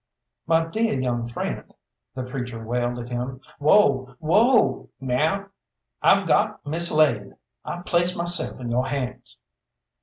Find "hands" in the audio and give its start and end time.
8.81-9.37